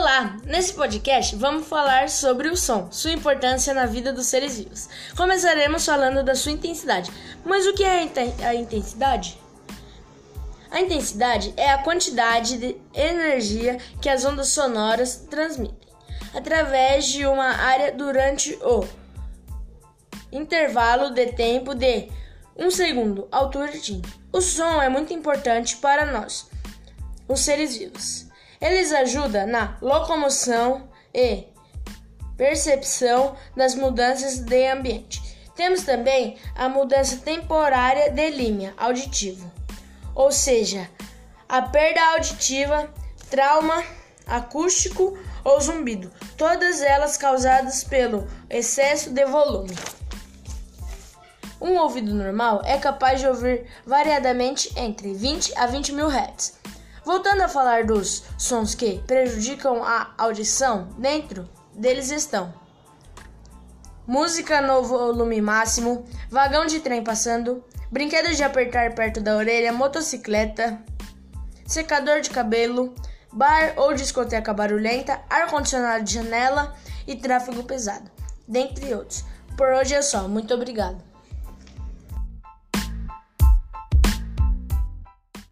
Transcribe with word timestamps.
Olá! 0.00 0.36
Nesse 0.44 0.74
podcast 0.74 1.34
vamos 1.34 1.66
falar 1.66 2.08
sobre 2.08 2.46
o 2.48 2.56
som, 2.56 2.86
sua 2.88 3.10
importância 3.10 3.74
na 3.74 3.84
vida 3.84 4.12
dos 4.12 4.26
seres 4.26 4.56
vivos. 4.56 4.88
Começaremos 5.16 5.84
falando 5.84 6.22
da 6.22 6.36
sua 6.36 6.52
intensidade. 6.52 7.10
Mas 7.44 7.66
o 7.66 7.74
que 7.74 7.82
é 7.82 8.08
a 8.46 8.54
intensidade? 8.54 9.36
A 10.70 10.80
intensidade 10.80 11.52
é 11.56 11.70
a 11.70 11.82
quantidade 11.82 12.58
de 12.58 12.76
energia 12.94 13.78
que 14.00 14.08
as 14.08 14.24
ondas 14.24 14.50
sonoras 14.50 15.26
transmitem 15.28 15.88
através 16.32 17.06
de 17.06 17.26
uma 17.26 17.56
área 17.56 17.90
durante 17.90 18.56
o 18.62 18.86
intervalo 20.30 21.10
de 21.10 21.32
tempo 21.32 21.74
de 21.74 22.08
um 22.56 22.70
segundo, 22.70 23.26
altura 23.32 23.72
de 23.72 24.00
O 24.32 24.40
som 24.40 24.80
é 24.80 24.88
muito 24.88 25.12
importante 25.12 25.76
para 25.78 26.06
nós, 26.12 26.48
os 27.26 27.40
seres 27.40 27.76
vivos. 27.76 28.27
Eles 28.60 28.92
ajudam 28.92 29.46
na 29.46 29.76
locomoção 29.80 30.88
e 31.14 31.44
percepção 32.36 33.36
das 33.56 33.74
mudanças 33.74 34.38
de 34.38 34.66
ambiente. 34.66 35.22
Temos 35.54 35.82
também 35.82 36.36
a 36.54 36.68
mudança 36.68 37.16
temporária 37.16 38.10
de 38.10 38.30
linha 38.30 38.74
auditivo, 38.76 39.50
ou 40.14 40.30
seja, 40.30 40.88
a 41.48 41.62
perda 41.62 42.00
auditiva, 42.12 42.92
trauma 43.28 43.82
acústico 44.26 45.18
ou 45.42 45.60
zumbido, 45.60 46.12
todas 46.36 46.80
elas 46.80 47.16
causadas 47.16 47.82
pelo 47.82 48.28
excesso 48.48 49.10
de 49.10 49.24
volume. 49.24 49.74
Um 51.60 51.76
ouvido 51.78 52.14
normal 52.14 52.62
é 52.64 52.78
capaz 52.78 53.20
de 53.20 53.26
ouvir 53.26 53.66
variadamente 53.84 54.72
entre 54.76 55.12
20 55.12 55.56
a 55.56 55.66
20 55.66 55.92
mil 55.92 56.08
Hz. 56.08 56.58
Voltando 57.08 57.40
a 57.40 57.48
falar 57.48 57.86
dos 57.86 58.22
sons 58.36 58.74
que 58.74 58.98
prejudicam 59.06 59.82
a 59.82 60.12
audição, 60.18 60.90
dentro 60.98 61.48
deles 61.72 62.10
estão 62.10 62.52
música 64.06 64.60
no 64.60 64.82
volume 64.82 65.40
máximo, 65.40 66.04
vagão 66.28 66.66
de 66.66 66.80
trem 66.80 67.02
passando, 67.02 67.64
brinquedos 67.90 68.36
de 68.36 68.44
apertar 68.44 68.94
perto 68.94 69.22
da 69.22 69.38
orelha, 69.38 69.72
motocicleta, 69.72 70.78
secador 71.66 72.20
de 72.20 72.28
cabelo, 72.28 72.94
bar 73.32 73.72
ou 73.78 73.94
discoteca 73.94 74.52
barulhenta, 74.52 75.18
ar-condicionado 75.30 76.04
de 76.04 76.12
janela 76.12 76.76
e 77.06 77.16
tráfego 77.16 77.62
pesado, 77.62 78.10
dentre 78.46 78.94
outros. 78.94 79.24
Por 79.56 79.68
hoje 79.68 79.94
é 79.94 80.02
só. 80.02 80.28
Muito 80.28 80.52
obrigado. 80.52 81.07